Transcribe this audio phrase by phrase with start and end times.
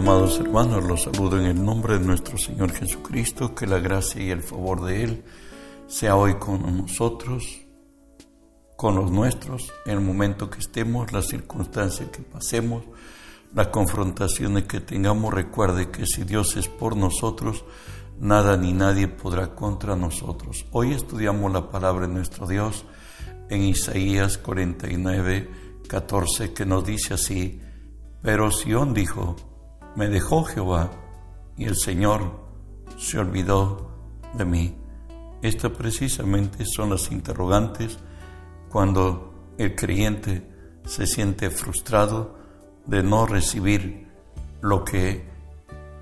[0.00, 4.30] Amados hermanos, los saludo en el nombre de nuestro Señor Jesucristo, que la gracia y
[4.30, 5.24] el favor de Él
[5.88, 7.60] sea hoy con nosotros,
[8.78, 12.82] con los nuestros, en el momento que estemos, las circunstancias que pasemos,
[13.54, 15.34] las confrontaciones que tengamos.
[15.34, 17.66] Recuerde que si Dios es por nosotros,
[18.18, 20.64] nada ni nadie podrá contra nosotros.
[20.70, 22.86] Hoy estudiamos la palabra de nuestro Dios
[23.50, 25.50] en Isaías 49,
[25.86, 27.60] 14, que nos dice así,
[28.22, 29.36] pero Sión dijo,
[29.96, 30.90] me dejó Jehová
[31.56, 32.40] y el Señor
[32.96, 33.90] se olvidó
[34.34, 34.76] de mí.
[35.42, 37.98] Estas precisamente son las interrogantes
[38.68, 40.46] cuando el creyente
[40.84, 42.38] se siente frustrado
[42.86, 44.08] de no recibir
[44.60, 45.28] lo que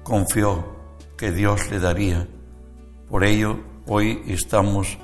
[0.03, 0.77] confió
[1.17, 2.29] que Dios le daría.
[3.09, 4.99] Por ello, hoy estamos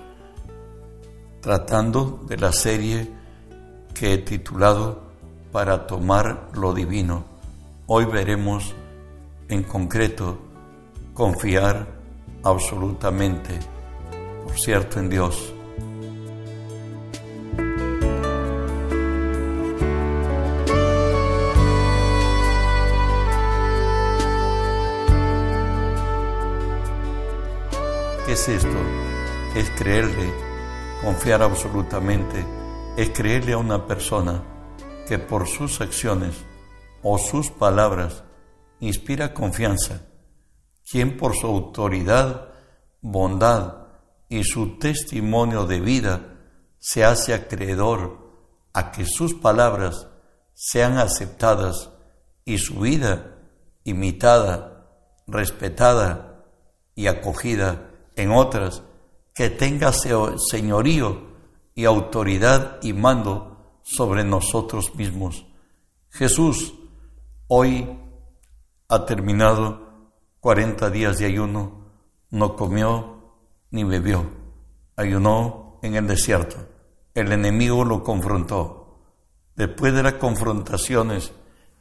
[1.40, 3.10] tratando de la serie
[3.92, 5.04] que he titulado
[5.52, 7.33] Para tomar lo divino
[7.86, 8.74] Hoy veremos
[9.46, 10.38] en concreto
[11.12, 11.86] confiar
[12.42, 13.58] absolutamente,
[14.42, 15.52] por cierto, en Dios.
[28.24, 28.68] ¿Qué es esto?
[29.54, 30.32] Es creerle,
[31.02, 32.46] confiar absolutamente,
[32.96, 34.42] es creerle a una persona
[35.06, 36.34] que por sus acciones
[37.04, 38.24] o sus palabras
[38.80, 40.00] inspira confianza,
[40.90, 42.48] quien por su autoridad,
[43.02, 43.74] bondad
[44.30, 46.38] y su testimonio de vida
[46.78, 48.18] se hace acreedor
[48.72, 50.08] a que sus palabras
[50.54, 51.90] sean aceptadas
[52.46, 53.36] y su vida
[53.84, 54.86] imitada,
[55.26, 56.42] respetada
[56.94, 58.82] y acogida en otras,
[59.34, 61.34] que tenga señorío
[61.74, 65.44] y autoridad y mando sobre nosotros mismos.
[66.08, 66.74] Jesús
[67.46, 67.86] Hoy
[68.88, 71.90] ha terminado 40 días de ayuno,
[72.30, 73.34] no comió
[73.70, 74.24] ni bebió,
[74.96, 76.56] ayunó en el desierto.
[77.12, 79.02] El enemigo lo confrontó.
[79.56, 81.32] Después de las confrontaciones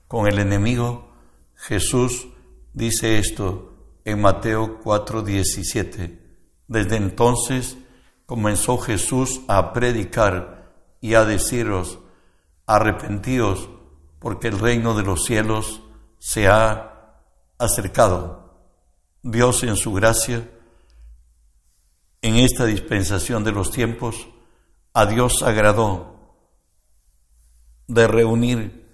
[0.09, 1.07] con el enemigo,
[1.55, 2.27] Jesús
[2.73, 6.19] dice esto en Mateo 4:17.
[6.67, 7.77] Desde entonces
[8.25, 11.99] comenzó Jesús a predicar y a deciros,
[12.65, 13.69] arrepentíos
[14.23, 15.81] porque el reino de los cielos
[16.17, 17.19] se ha
[17.57, 18.53] acercado.
[19.21, 20.49] Dios en su gracia,
[22.21, 24.29] en esta dispensación de los tiempos,
[24.93, 26.15] a Dios agradó
[27.87, 28.87] de reunir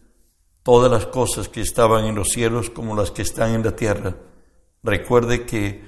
[0.64, 4.16] todas las cosas que estaban en los cielos como las que están en la tierra.
[4.82, 5.86] Recuerde que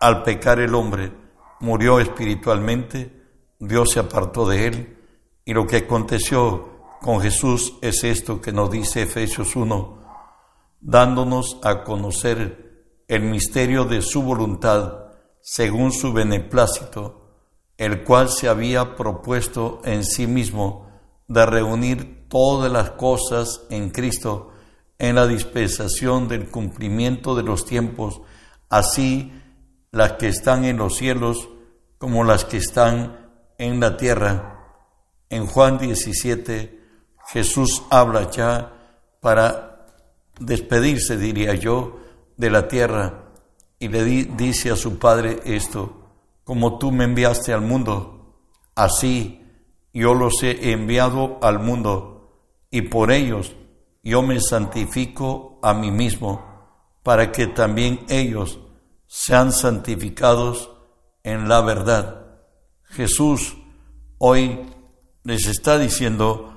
[0.00, 1.12] al pecar el hombre
[1.60, 3.12] murió espiritualmente,
[3.58, 4.96] Dios se apartó de él
[5.44, 6.73] y lo que aconteció
[7.04, 9.98] con Jesús es esto que nos dice Efesios 1,
[10.80, 15.08] dándonos a conocer el misterio de su voluntad
[15.42, 17.28] según su beneplácito,
[17.76, 20.88] el cual se había propuesto en sí mismo
[21.28, 24.52] de reunir todas las cosas en Cristo
[24.98, 28.22] en la dispensación del cumplimiento de los tiempos,
[28.70, 29.30] así
[29.90, 31.50] las que están en los cielos
[31.98, 34.52] como las que están en la tierra.
[35.28, 36.83] En Juan 17,
[37.28, 38.72] Jesús habla ya
[39.20, 39.86] para
[40.38, 42.00] despedirse, diría yo,
[42.36, 43.24] de la tierra
[43.78, 46.04] y le dice a su Padre esto,
[46.44, 48.34] como tú me enviaste al mundo,
[48.74, 49.42] así
[49.92, 52.14] yo los he enviado al mundo
[52.70, 53.54] y por ellos
[54.02, 56.44] yo me santifico a mí mismo,
[57.02, 58.58] para que también ellos
[59.06, 60.70] sean santificados
[61.22, 62.26] en la verdad.
[62.84, 63.56] Jesús
[64.18, 64.60] hoy
[65.22, 66.53] les está diciendo,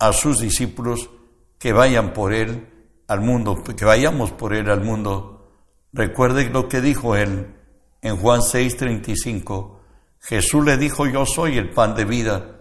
[0.00, 1.10] a sus discípulos
[1.58, 2.66] que vayan por él
[3.06, 5.52] al mundo, que vayamos por él al mundo.
[5.92, 7.54] Recuerden lo que dijo él
[8.00, 9.78] en Juan 6:35.
[10.18, 12.56] Jesús le dijo, yo soy el pan de vida.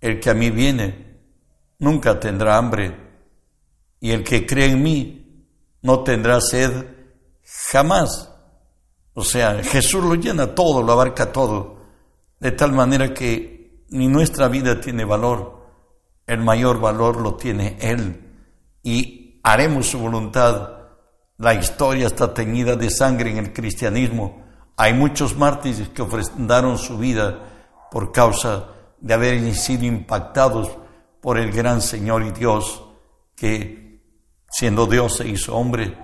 [0.00, 1.18] El que a mí viene
[1.78, 2.96] nunca tendrá hambre.
[4.00, 5.46] Y el que cree en mí
[5.82, 6.86] no tendrá sed
[7.70, 8.32] jamás.
[9.14, 11.80] O sea, Jesús lo llena todo, lo abarca todo.
[12.38, 15.59] De tal manera que ni nuestra vida tiene valor
[16.30, 18.20] el mayor valor lo tiene Él
[18.84, 20.70] y haremos su voluntad.
[21.38, 24.40] La historia está teñida de sangre en el cristianismo.
[24.76, 28.66] Hay muchos mártires que ofrendaron su vida por causa
[29.00, 30.70] de haber sido impactados
[31.20, 32.80] por el gran Señor y Dios
[33.34, 34.00] que
[34.48, 35.98] siendo Dios se hizo hombre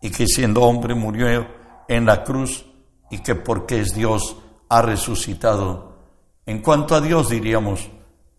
[0.00, 1.44] y que siendo hombre murió
[1.88, 2.66] en la cruz
[3.10, 4.36] y que porque es Dios
[4.68, 5.98] ha resucitado.
[6.46, 7.90] En cuanto a Dios diríamos,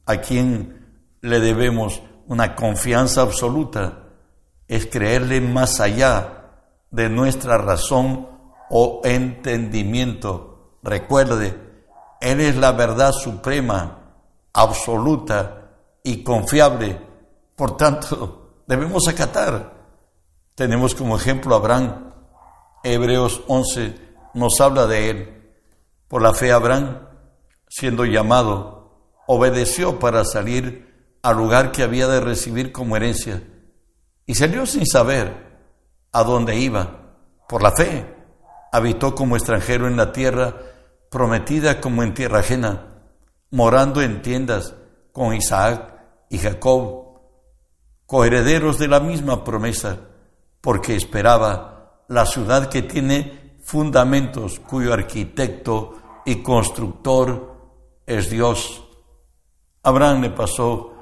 [0.05, 0.82] a quien
[1.23, 4.09] le debemos una confianza absoluta
[4.67, 6.51] es creerle más allá
[6.91, 8.27] de nuestra razón
[8.69, 10.77] o entendimiento.
[10.83, 11.57] Recuerde,
[12.19, 13.99] Él es la verdad suprema,
[14.51, 15.71] absoluta
[16.03, 16.99] y confiable.
[17.55, 19.73] Por tanto, debemos acatar.
[20.55, 22.13] Tenemos como ejemplo a Abraham.
[22.83, 23.95] Hebreos 11
[24.33, 25.53] nos habla de él.
[26.09, 27.07] Por la fe Abraham,
[27.69, 30.92] siendo llamado, obedeció para salir
[31.23, 33.41] al lugar que había de recibir como herencia
[34.25, 35.57] y salió sin saber
[36.11, 36.99] a dónde iba.
[37.47, 38.05] Por la fe,
[38.71, 40.55] habitó como extranjero en la tierra
[41.09, 42.87] prometida como en tierra ajena,
[43.51, 44.73] morando en tiendas
[45.11, 45.93] con Isaac
[46.29, 47.19] y Jacob,
[48.05, 49.99] coherederos de la misma promesa,
[50.59, 57.55] porque esperaba la ciudad que tiene fundamentos, cuyo arquitecto y constructor
[58.05, 58.83] es Dios.
[59.83, 60.92] Abraham le pasó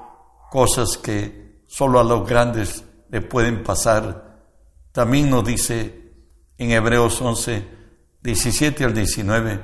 [0.52, 4.36] cosas que solo a los grandes le pueden pasar.
[4.92, 6.12] También nos dice
[6.58, 7.66] en Hebreos 11,
[8.20, 9.62] 17 al 19,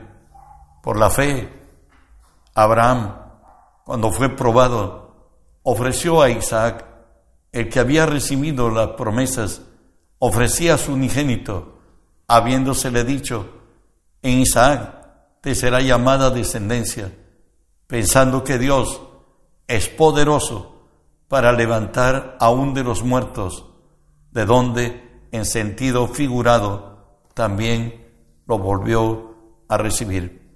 [0.82, 1.46] por la fe,
[2.54, 3.16] Abraham,
[3.84, 6.86] cuando fue probado, ofreció a Isaac,
[7.52, 9.60] el que había recibido las promesas,
[10.20, 11.80] ofrecía a su unigénito,
[12.28, 13.46] habiéndosele dicho,
[14.22, 15.06] en Isaac
[15.42, 17.12] te será llamada descendencia,
[17.86, 19.02] pensando que Dios
[19.66, 20.76] es poderoso
[21.28, 23.66] para levantar aún de los muertos,
[24.32, 28.06] de donde, en sentido figurado, también
[28.46, 29.36] lo volvió
[29.68, 30.48] a recibir.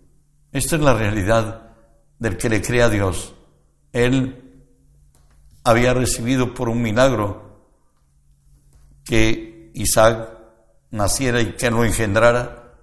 [0.51, 1.75] Esta es la realidad
[2.19, 3.35] del que le cree a Dios.
[3.93, 4.65] Él
[5.63, 7.53] había recibido por un milagro
[9.05, 10.31] que Isaac
[10.91, 12.75] naciera y que lo engendrara,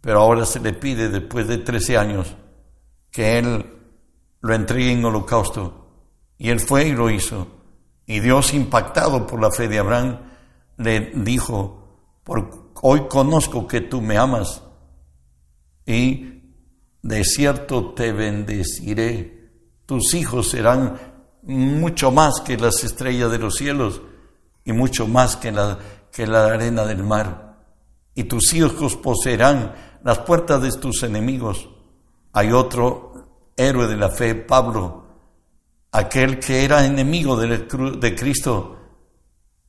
[0.00, 2.34] pero ahora se le pide, después de 13 años,
[3.12, 3.64] que él
[4.40, 5.85] lo entregue en holocausto
[6.38, 7.48] y él fue y lo hizo.
[8.06, 10.18] Y Dios, impactado por la fe de Abraham,
[10.76, 11.86] le dijo,
[12.22, 14.62] por hoy conozco que tú me amas
[15.86, 16.42] y
[17.02, 19.50] de cierto te bendeciré.
[19.86, 20.98] Tus hijos serán
[21.42, 24.02] mucho más que las estrellas de los cielos
[24.64, 25.78] y mucho más que la,
[26.12, 27.58] que la arena del mar.
[28.14, 31.68] Y tus hijos poseerán las puertas de tus enemigos.
[32.32, 35.05] Hay otro héroe de la fe, Pablo,
[35.96, 38.76] aquel que era enemigo de Cristo,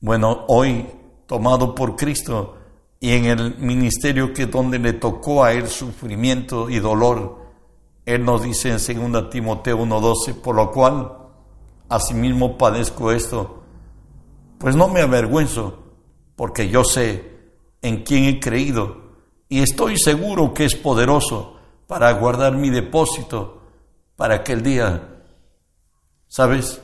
[0.00, 0.86] bueno, hoy
[1.26, 2.54] tomado por Cristo
[3.00, 7.38] y en el ministerio que donde le tocó a él sufrimiento y dolor,
[8.04, 11.16] él nos dice en 2 Timoteo 1:12, por lo cual
[11.88, 13.62] asimismo padezco esto,
[14.58, 15.78] pues no me avergüenzo,
[16.36, 17.38] porque yo sé
[17.80, 18.98] en quién he creído
[19.48, 23.62] y estoy seguro que es poderoso para guardar mi depósito
[24.14, 25.14] para aquel día
[26.28, 26.80] ¿Sabes?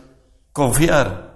[0.53, 1.35] Confiar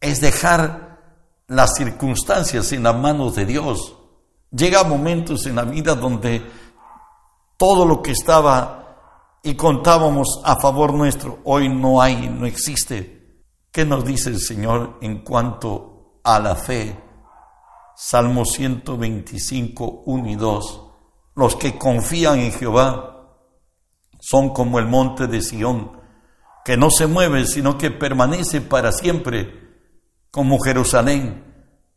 [0.00, 1.00] es dejar
[1.46, 3.94] las circunstancias en las manos de Dios.
[4.50, 6.42] Llega momentos en la vida donde
[7.56, 13.44] todo lo que estaba y contábamos a favor nuestro, hoy no hay, no existe.
[13.70, 16.96] ¿Qué nos dice el Señor en cuanto a la fe?
[17.96, 20.82] Salmo 125, 1 y 2.
[21.34, 23.36] Los que confían en Jehová
[24.20, 26.01] son como el monte de Sión
[26.64, 29.60] que no se mueve, sino que permanece para siempre,
[30.30, 31.44] como Jerusalén.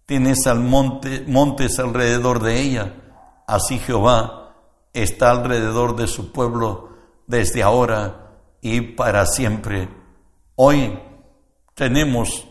[0.05, 2.93] Tienes al monte, montes alrededor de ella,
[3.47, 4.53] así Jehová
[4.93, 6.89] está alrededor de su pueblo
[7.27, 9.89] desde ahora y para siempre.
[10.55, 10.99] Hoy
[11.73, 12.47] tenemos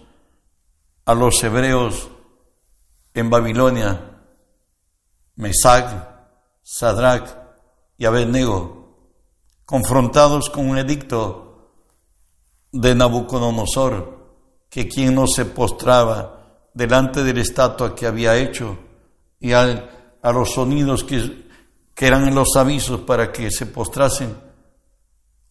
[1.04, 2.09] a los hebreos
[3.14, 4.21] en Babilonia,
[5.37, 5.90] Mesach,
[6.62, 7.28] Sadrach
[7.97, 8.99] y Abednego,
[9.64, 11.44] confrontados con un edicto
[12.75, 14.19] de Nabucodonosor,
[14.69, 18.76] que quien no se postraba delante de la estatua que había hecho
[19.38, 19.88] y a,
[20.21, 21.47] a los sonidos que,
[21.95, 24.37] que eran los avisos para que se postrasen,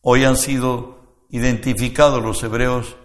[0.01, 0.97] hoy han sido
[1.29, 2.97] identificados los hebreos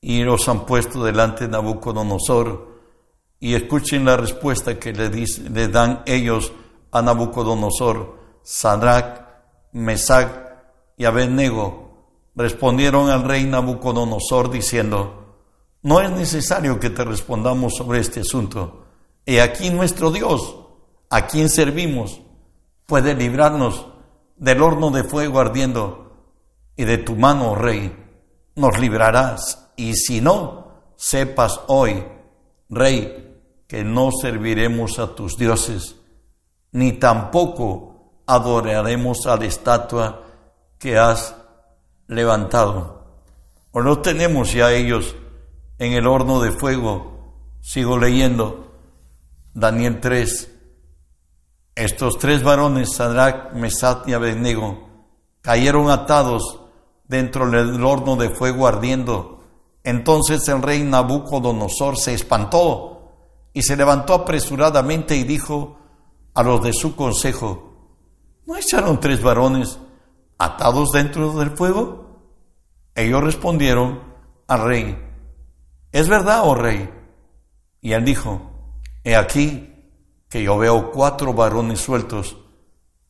[0.00, 2.78] y los han puesto delante de Nabucodonosor.
[3.40, 6.52] Y escuchen la respuesta que le, le dan ellos
[6.92, 9.26] a Nabucodonosor, Sadrach,
[9.72, 10.30] Mesach
[10.96, 11.87] y Abednego
[12.38, 15.40] Respondieron al rey Nabucodonosor diciendo,
[15.82, 18.84] no es necesario que te respondamos sobre este asunto.
[19.26, 20.54] He aquí nuestro Dios,
[21.10, 22.20] a quien servimos,
[22.86, 23.86] puede librarnos
[24.36, 26.12] del horno de fuego ardiendo
[26.76, 27.92] y de tu mano, oh rey,
[28.54, 29.70] nos librarás.
[29.74, 32.04] Y si no, sepas hoy,
[32.68, 35.96] rey, que no serviremos a tus dioses,
[36.70, 40.22] ni tampoco adoraremos a la estatua
[40.78, 41.34] que has
[42.08, 43.04] levantado.
[43.70, 45.14] ¿O no tenemos ya ellos
[45.78, 47.18] en el horno de fuego
[47.60, 48.72] Sigo leyendo
[49.52, 50.54] Daniel 3.
[51.74, 54.88] Estos tres varones, Sadrach, Mesat y Abednego,
[55.42, 56.60] cayeron atados
[57.06, 59.44] dentro del horno de fuego ardiendo.
[59.84, 63.12] Entonces el rey Nabucodonosor se espantó
[63.52, 65.78] y se levantó apresuradamente y dijo
[66.32, 67.72] a los de su consejo,
[68.46, 69.78] ¿no echaron tres varones
[70.38, 72.08] atados dentro del fuego?
[72.94, 74.02] Ellos respondieron
[74.46, 74.98] al rey,
[75.92, 76.88] ¿es verdad, oh rey?
[77.80, 78.50] Y él dijo,
[79.04, 79.74] he aquí
[80.28, 82.36] que yo veo cuatro varones sueltos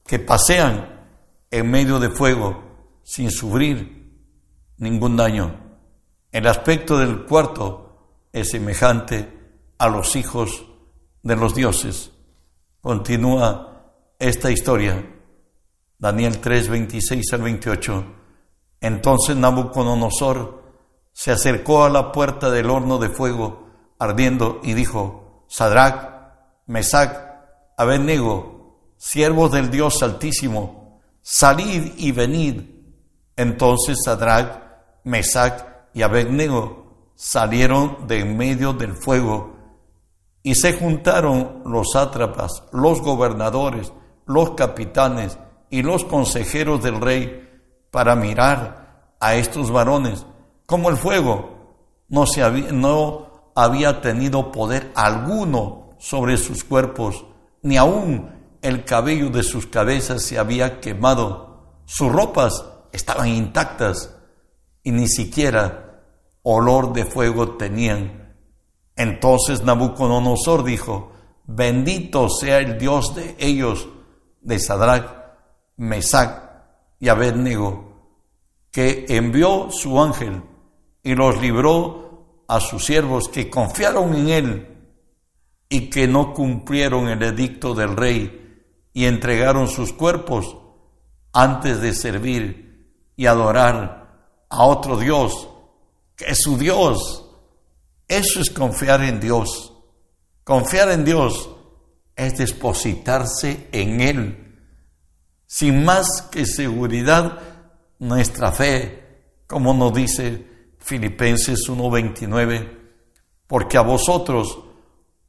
[0.05, 1.07] que pasean
[1.51, 2.63] en medio de fuego
[3.03, 4.17] sin sufrir
[4.79, 5.55] ningún daño.
[6.31, 9.29] El aspecto del cuarto es semejante
[9.79, 10.65] a los hijos
[11.23, 12.13] de los dioses.
[12.81, 15.18] Continúa esta historia.
[16.01, 18.05] Daniel 3, 26 al 28.
[18.81, 20.63] Entonces Nabucodonosor
[21.13, 23.67] se acercó a la puerta del horno de fuego
[23.99, 26.13] ardiendo y dijo, Sadrach,
[26.67, 32.63] Mesac, Abednego, siervos del Dios Altísimo, salid y venid.
[33.35, 34.63] Entonces Sadrach,
[35.03, 39.57] Mesac y Abednego salieron de en medio del fuego
[40.45, 43.93] y se juntaron los sátrapas, los gobernadores,
[44.27, 45.37] los capitanes
[45.71, 47.49] y los consejeros del rey
[47.91, 50.27] para mirar a estos varones,
[50.67, 51.59] como el fuego
[52.09, 57.25] no, se había, no había tenido poder alguno sobre sus cuerpos,
[57.63, 58.31] ni aún
[58.63, 64.15] el cabello de sus cabezas se había quemado, sus ropas estaban intactas
[64.83, 66.03] y ni siquiera
[66.43, 68.37] olor de fuego tenían.
[68.97, 71.13] Entonces Nabucodonosor dijo,
[71.47, 73.89] bendito sea el Dios de ellos,
[74.41, 75.18] de Sadrach,
[75.79, 76.43] Mesac
[77.01, 77.89] y Abednego,
[78.71, 80.43] que envió su ángel
[81.03, 84.79] y los libró a sus siervos que confiaron en él
[85.69, 90.57] y que no cumplieron el edicto del rey y entregaron sus cuerpos
[91.33, 95.49] antes de servir y adorar a otro Dios,
[96.17, 97.25] que es su Dios.
[98.09, 99.73] Eso es confiar en Dios.
[100.43, 101.51] Confiar en Dios
[102.17, 104.48] es depositarse en Él.
[105.51, 107.41] Sin más que seguridad,
[108.01, 112.69] nuestra fe, como nos dice Filipenses 1:29,
[113.47, 114.59] porque a vosotros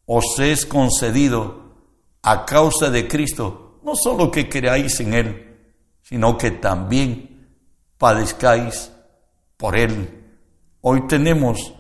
[0.05, 1.73] os es concedido
[2.21, 5.57] a causa de Cristo, no solo que creáis en Él,
[6.01, 7.55] sino que también
[7.97, 8.91] padezcáis
[9.55, 10.25] por Él.
[10.81, 11.75] Hoy tenemos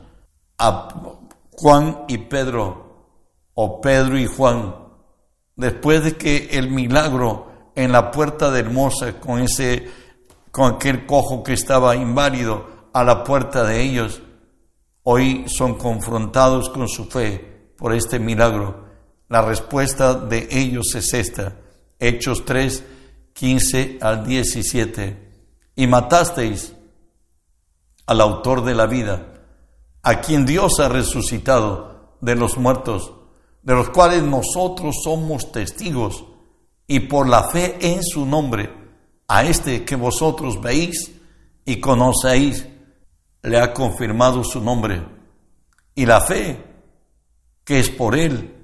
[0.57, 0.87] a
[1.51, 3.17] Juan y Pedro,
[3.53, 4.75] o Pedro y Juan,
[5.57, 7.48] después de que el milagro
[7.79, 9.89] en la puerta de Hermosa, con ese,
[10.51, 14.21] con aquel cojo que estaba inválido a la puerta de ellos,
[15.03, 18.85] hoy son confrontados con su fe por este milagro?
[19.29, 21.55] La respuesta de ellos es esta.
[21.99, 22.83] Hechos 3,
[23.33, 25.29] 15 al 17.
[25.77, 26.73] Y matasteis
[28.05, 29.35] al autor de la vida,
[30.03, 33.13] a quien Dios ha resucitado de los muertos,
[33.61, 36.25] de los cuales nosotros somos testigos,
[36.89, 38.67] y por la fe en su nombre,
[39.27, 41.11] a este que vosotros veis
[41.63, 42.65] y conocéis,
[43.43, 45.05] le ha confirmado su nombre.
[45.93, 46.65] Y la fe
[47.63, 48.55] que es por Él,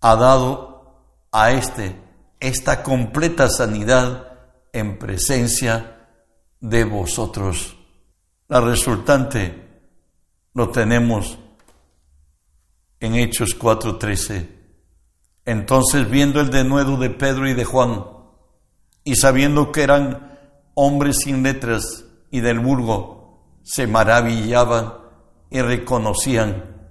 [0.00, 1.94] ha dado a este
[2.40, 4.26] esta completa sanidad
[4.72, 6.08] en presencia
[6.60, 7.76] de vosotros.
[8.48, 9.68] La resultante
[10.52, 11.38] lo tenemos
[12.98, 14.55] en Hechos 4:13.
[15.46, 18.04] Entonces, viendo el denuedo de Pedro y de Juan,
[19.04, 20.36] y sabiendo que eran
[20.74, 24.94] hombres sin letras y del vulgo, se maravillaban
[25.48, 26.90] y reconocían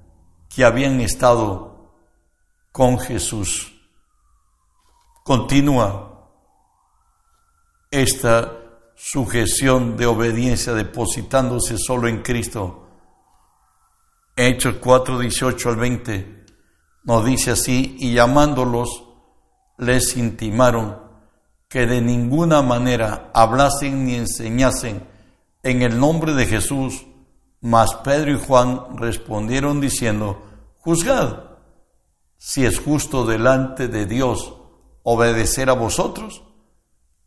[0.49, 1.91] que habían estado
[2.71, 3.73] con Jesús.
[5.25, 6.29] Continúa
[7.91, 8.53] esta
[8.95, 12.87] sujeción de obediencia depositándose solo en Cristo.
[14.37, 16.44] Hechos 4, 18 al 20
[17.05, 19.03] nos dice así, y llamándolos
[19.77, 20.99] les intimaron
[21.69, 25.07] que de ninguna manera hablasen ni enseñasen
[25.63, 27.05] en el nombre de Jesús,
[27.61, 30.43] mas Pedro y Juan respondieron diciendo,
[30.79, 31.39] juzgad
[32.37, 34.53] si es justo delante de Dios
[35.03, 36.43] obedecer a vosotros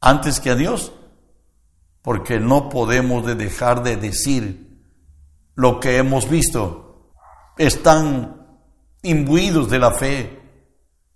[0.01, 0.93] antes que a Dios,
[2.03, 4.81] porque no podemos dejar de decir
[5.55, 7.13] lo que hemos visto.
[7.57, 8.38] Están
[9.03, 10.41] imbuidos de la fe,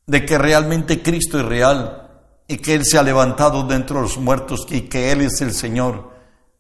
[0.07, 2.11] de que realmente Cristo es real
[2.49, 6.12] y que Él se ha levantado de los muertos y que Él es el Señor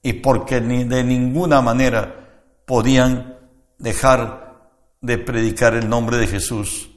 [0.02, 3.38] y porque ni de ninguna manera podían
[3.78, 6.90] dejar de predicar el nombre de Jesús.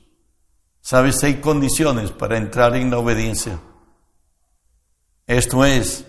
[0.82, 3.60] Sabes, hay condiciones para entrar en la obediencia.
[5.27, 6.05] Esto es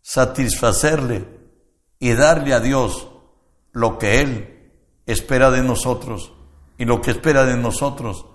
[0.00, 1.26] satisfacerle
[1.98, 3.08] y darle a Dios
[3.72, 4.72] lo que Él
[5.06, 6.32] espera de nosotros.
[6.78, 8.26] Y lo que espera de nosotros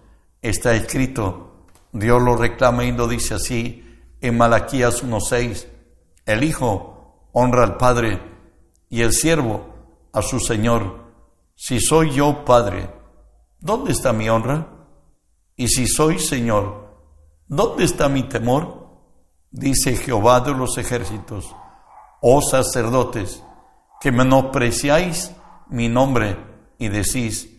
[0.41, 1.65] está escrito.
[1.91, 3.85] Dios lo reclama y lo dice así
[4.21, 5.67] en Malaquías 1.6.
[6.25, 8.21] El Hijo honra al Padre
[8.89, 9.65] y el siervo
[10.13, 10.99] a su Señor.
[11.55, 12.89] Si soy yo Padre,
[13.59, 14.67] ¿dónde está mi honra?
[15.55, 16.95] Y si soy Señor,
[17.47, 18.87] ¿dónde está mi temor?
[19.51, 21.53] Dice Jehová de los ejércitos,
[22.21, 23.43] oh sacerdotes,
[23.99, 25.31] que menospreciáis
[25.69, 26.37] mi nombre
[26.77, 27.49] y decís,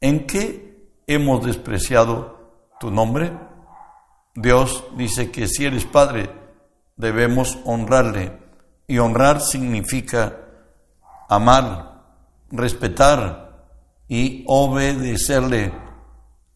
[0.00, 2.36] ¿en qué hemos despreciado
[2.80, 3.32] tu nombre?
[4.34, 6.30] Dios dice que si eres Padre,
[6.96, 8.32] debemos honrarle.
[8.86, 10.38] Y honrar significa
[11.28, 12.02] amar,
[12.50, 13.66] respetar
[14.08, 15.72] y obedecerle.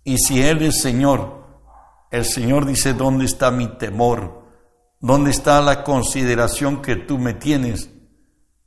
[0.04, 1.40] Y si Él es Señor,
[2.10, 4.44] el Señor dice, ¿dónde está mi temor?
[5.00, 7.90] ¿Dónde está la consideración que tú me tienes?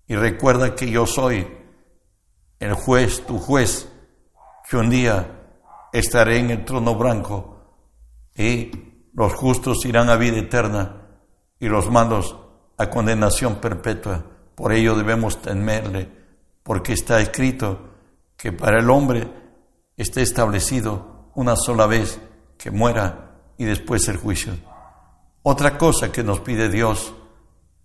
[0.08, 1.48] Y recuerda que yo soy
[2.60, 3.90] el juez, tu juez,
[4.70, 5.44] que un día
[5.92, 7.60] estaré en el trono blanco
[8.36, 8.72] y
[9.14, 11.04] los justos irán a vida eterna
[11.60, 12.36] y los malos
[12.78, 14.24] a condenación perpetua.
[14.56, 16.10] Por ello debemos temerle,
[16.64, 17.90] porque está escrito
[18.38, 19.28] que para el hombre
[19.96, 22.20] está establecido una sola vez
[22.58, 24.54] que muera y después el juicio.
[25.44, 27.14] Otra cosa que nos pide Dios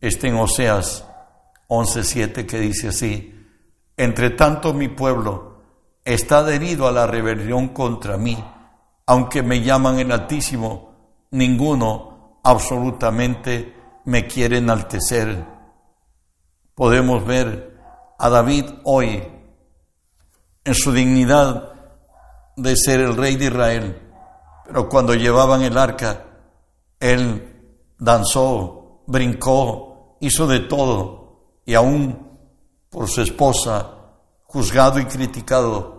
[0.01, 1.05] está en Oseas
[1.69, 3.47] 11:7 que dice así:
[3.97, 5.48] Entre tanto mi pueblo
[6.15, 8.43] está adherido a la rebelión contra mí,
[9.07, 13.75] aunque me llaman el Altísimo, ninguno absolutamente
[14.07, 15.45] me quiere enaltecer.
[16.75, 17.79] Podemos ver
[18.19, 19.23] a David hoy
[20.65, 21.75] en su dignidad
[22.57, 24.03] de ser el rey de Israel,
[24.65, 26.25] pero cuando llevaban el arca,
[26.99, 32.39] él danzó, brincó, hizo de todo, y aún
[32.89, 33.91] por su esposa,
[34.45, 35.98] juzgado y criticado,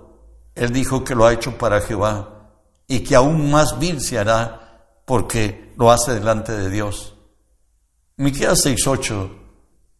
[0.56, 2.52] él dijo que lo ha hecho para Jehová
[2.88, 7.16] y que aún más vil se hará porque lo hace delante de Dios.
[8.18, 9.40] Miqueas 6:8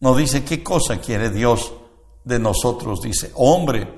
[0.00, 1.72] no dice qué cosa quiere Dios
[2.24, 3.00] de nosotros.
[3.02, 3.88] Dice, hombre,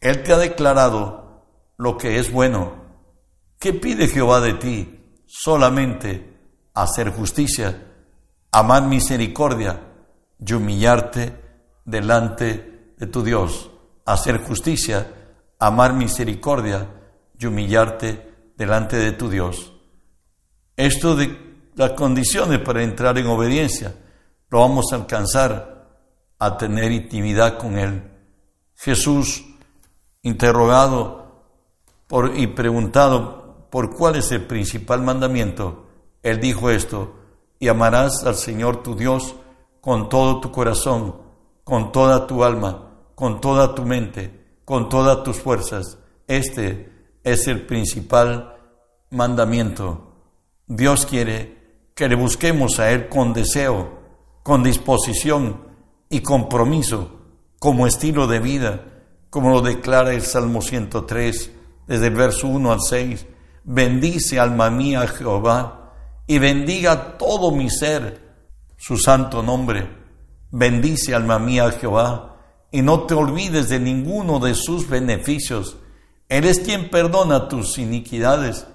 [0.00, 1.44] Él te ha declarado
[1.76, 2.84] lo que es bueno.
[3.58, 5.00] ¿Qué pide Jehová de ti?
[5.26, 6.36] Solamente
[6.74, 7.92] hacer justicia,
[8.52, 9.80] amar misericordia
[10.38, 11.34] y humillarte
[11.84, 13.70] delante de tu Dios.
[14.04, 15.25] Hacer justicia,
[15.58, 16.88] amar misericordia
[17.38, 19.72] y humillarte delante de tu Dios.
[20.76, 23.94] Esto de las condiciones para entrar en obediencia
[24.50, 25.88] lo vamos a alcanzar
[26.38, 28.02] a tener intimidad con Él.
[28.74, 29.44] Jesús,
[30.22, 31.44] interrogado
[32.06, 35.86] por, y preguntado por cuál es el principal mandamiento,
[36.22, 37.14] Él dijo esto,
[37.58, 39.34] y amarás al Señor tu Dios
[39.80, 41.16] con todo tu corazón,
[41.64, 44.35] con toda tu alma, con toda tu mente,
[44.66, 45.96] con todas tus fuerzas.
[46.26, 48.56] Este es el principal
[49.10, 50.12] mandamiento.
[50.66, 51.56] Dios quiere
[51.94, 54.00] que le busquemos a Él con deseo,
[54.42, 55.62] con disposición
[56.10, 57.12] y compromiso
[57.60, 58.84] como estilo de vida,
[59.30, 61.52] como lo declara el Salmo 103,
[61.86, 63.24] desde el verso 1 al 6.
[63.62, 65.92] Bendice alma mía Jehová
[66.26, 68.20] y bendiga todo mi ser
[68.76, 69.88] su santo nombre.
[70.50, 72.35] Bendice alma mía Jehová
[72.70, 75.76] y no te olvides de ninguno de sus beneficios.
[76.28, 78.66] Él es quien perdona tus iniquidades,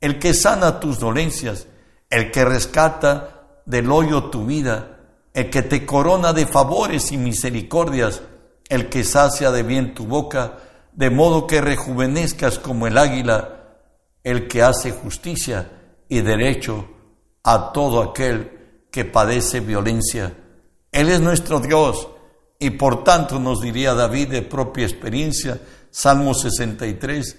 [0.00, 1.66] el que sana tus dolencias,
[2.08, 4.96] el que rescata del hoyo tu vida
[5.32, 8.22] el que te corona de favores y misericordias,
[8.68, 10.58] el que sacia de bien tu boca,
[10.92, 13.78] de modo que rejuvenezcas como el águila,
[14.24, 15.70] el que hace justicia
[16.08, 16.88] y derecho
[17.44, 20.36] a todo aquel que padece violencia.
[20.92, 22.08] Él es nuestro Dios
[22.62, 25.58] y por tanto nos diría David de propia experiencia,
[25.90, 27.36] Salmo 63,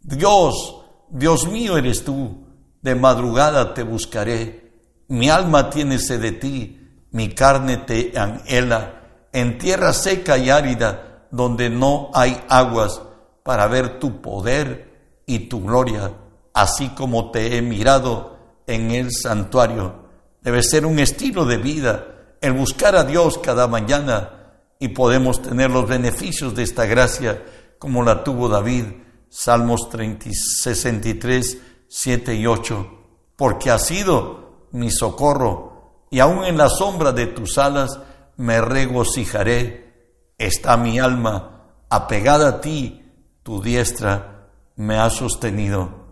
[0.00, 0.76] Dios,
[1.10, 2.46] Dios mío eres tú,
[2.80, 4.70] de madrugada te buscaré,
[5.08, 9.00] mi alma tiene sed de ti, mi carne te anhela
[9.32, 13.02] en tierra seca y árida, donde no hay aguas,
[13.42, 16.12] para ver tu poder y tu gloria,
[16.54, 18.36] así como te he mirado
[18.68, 20.08] en el santuario.
[20.42, 22.06] Debe ser un estilo de vida
[22.40, 24.39] el buscar a Dios cada mañana
[24.80, 27.44] y podemos tener los beneficios de esta gracia
[27.78, 28.86] como la tuvo David,
[29.28, 32.90] Salmos 63, 7 y 8,
[33.36, 38.00] porque ha sido mi socorro y aún en la sombra de tus alas
[38.36, 40.34] me regocijaré.
[40.38, 43.04] Está mi alma apegada a ti,
[43.42, 46.06] tu diestra me ha sostenido.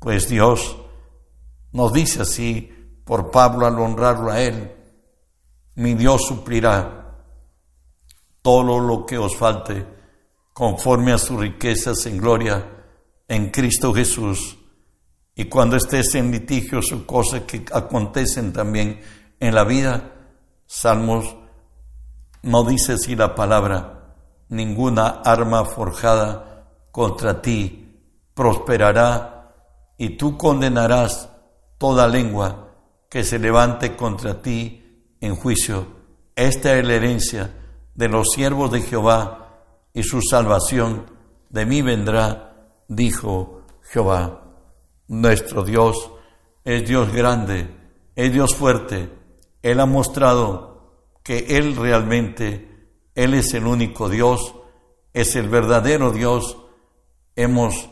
[0.00, 0.76] Pues Dios
[1.70, 4.72] nos dice así por Pablo al honrarlo a él,
[5.76, 6.97] mi Dios suplirá
[8.42, 9.86] todo lo que os falte
[10.52, 12.66] conforme a sus riquezas en gloria
[13.28, 14.58] en Cristo Jesús.
[15.34, 19.00] Y cuando estés en litigios o cosas que acontecen también
[19.38, 20.12] en la vida,
[20.66, 21.36] Salmos
[22.42, 24.14] no dice así la palabra,
[24.48, 28.02] ninguna arma forjada contra ti
[28.34, 29.54] prosperará
[29.96, 31.28] y tú condenarás
[31.78, 32.74] toda lengua
[33.08, 35.86] que se levante contra ti en juicio.
[36.34, 37.50] Esta es la herencia
[37.98, 41.10] de los siervos de Jehová y su salvación
[41.50, 44.54] de mí vendrá, dijo Jehová.
[45.08, 46.08] Nuestro Dios
[46.64, 47.68] es Dios grande,
[48.14, 49.10] es Dios fuerte.
[49.62, 54.54] Él ha mostrado que Él realmente, Él es el único Dios,
[55.12, 56.56] es el verdadero Dios.
[57.34, 57.88] Hemos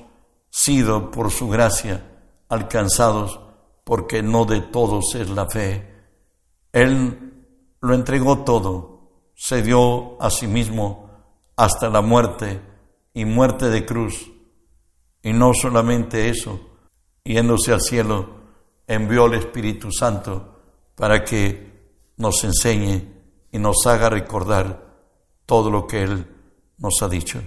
[0.51, 2.13] sido por su gracia
[2.49, 3.41] alcanzados
[3.83, 5.97] porque no de todos es la fe.
[6.71, 7.45] Él
[7.81, 8.96] lo entregó todo,
[9.37, 11.11] se dio a sí mismo
[11.57, 12.61] hasta la muerte
[13.13, 14.33] y muerte de cruz.
[15.23, 16.59] Y no solamente eso,
[17.23, 18.29] yéndose al cielo,
[18.87, 20.61] envió el Espíritu Santo
[20.95, 23.13] para que nos enseñe
[23.53, 24.85] y nos haga recordar
[25.45, 26.27] todo lo que Él
[26.79, 27.41] nos ha dicho.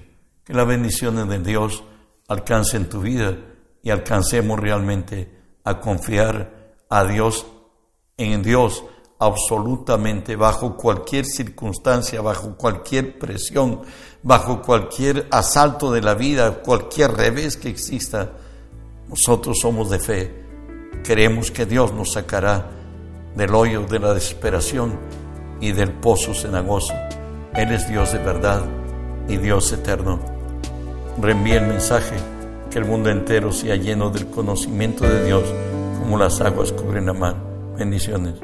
[0.43, 1.83] Que las bendiciones de Dios
[2.27, 3.37] alcancen tu vida
[3.81, 7.45] y alcancemos realmente a confiar a Dios,
[8.17, 8.83] en Dios,
[9.19, 13.81] absolutamente bajo cualquier circunstancia, bajo cualquier presión,
[14.23, 18.31] bajo cualquier asalto de la vida, cualquier revés que exista.
[19.09, 20.43] Nosotros somos de fe.
[21.03, 22.71] Creemos que Dios nos sacará
[23.35, 24.97] del hoyo de la desesperación
[25.59, 26.93] y del pozo cenagoso.
[27.53, 28.63] Él es Dios de verdad
[29.27, 30.19] y Dios eterno.
[31.21, 32.15] Reenvíe el mensaje
[32.71, 35.43] que el mundo entero sea lleno del conocimiento de Dios
[35.99, 37.35] como las aguas cubren la mar.
[37.77, 38.35] Bendiciones.